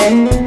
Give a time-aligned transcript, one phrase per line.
[0.00, 0.39] Yeah.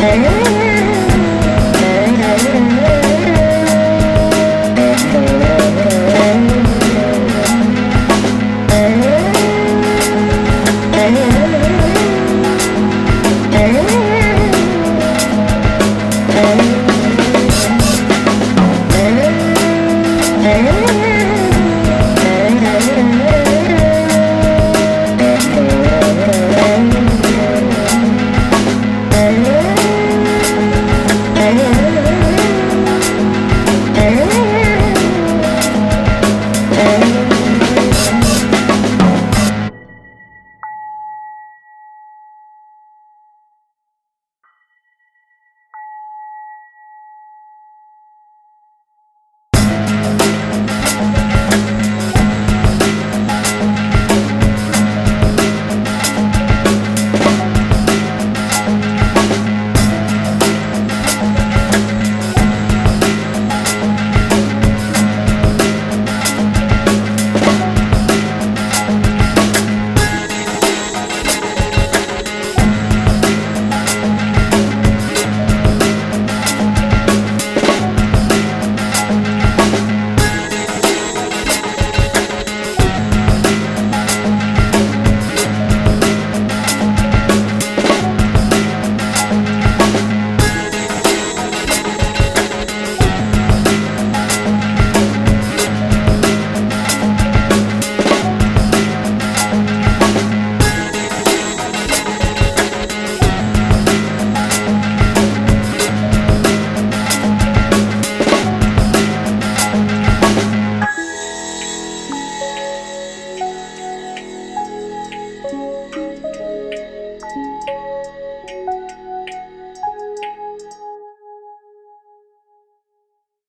[0.00, 0.69] Hey.